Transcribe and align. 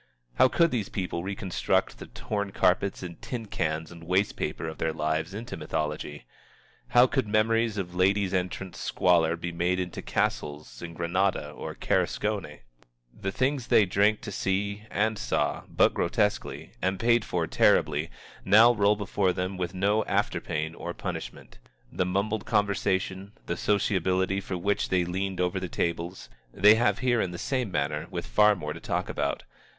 How 0.39 0.47
could 0.47 0.71
these 0.71 0.89
people 0.89 1.21
reconstruct 1.23 1.99
the 1.99 2.07
torn 2.07 2.53
carpets 2.53 3.03
and 3.03 3.21
tin 3.21 3.45
cans 3.45 3.91
and 3.91 4.03
waste 4.03 4.35
paper 4.35 4.67
of 4.67 4.79
their 4.79 4.93
lives 4.93 5.31
into 5.35 5.55
mythology? 5.55 6.25
How 6.87 7.05
could 7.05 7.27
memories 7.27 7.77
of 7.77 7.93
Ladies' 7.93 8.33
Entrance 8.33 8.79
squalor 8.79 9.35
be 9.35 9.51
made 9.51 9.79
into 9.79 10.01
Castles 10.01 10.81
in 10.81 10.95
Granada 10.95 11.51
or 11.51 11.75
Carcassonne? 11.75 12.61
The 13.13 13.31
things 13.31 13.67
they 13.67 13.85
drank 13.85 14.21
to 14.21 14.31
see, 14.31 14.85
and 14.89 15.19
saw 15.19 15.65
but 15.69 15.93
grotesquely, 15.93 16.71
and 16.81 16.99
paid 16.99 17.23
for 17.23 17.45
terribly, 17.45 18.09
now 18.43 18.73
roll 18.73 18.95
before 18.95 19.33
them 19.33 19.55
with 19.55 19.75
no 19.75 20.03
after 20.05 20.41
pain 20.41 20.73
or 20.73 20.95
punishment. 20.95 21.59
The 21.91 22.07
mumbled 22.07 22.47
conversation, 22.47 23.33
the 23.45 23.55
sociability 23.55 24.41
for 24.41 24.57
which 24.57 24.89
they 24.89 25.05
leaned 25.05 25.39
over 25.39 25.59
the 25.59 25.69
tables, 25.69 26.27
they 26.51 26.73
have 26.73 26.97
here 27.05 27.21
in 27.21 27.29
the 27.29 27.37
same 27.37 27.69
manner 27.69 28.07
with 28.09 28.25
far 28.25 28.55
more 28.55 28.73
to 28.73 28.79
talk 28.79 29.07
about. 29.07 29.43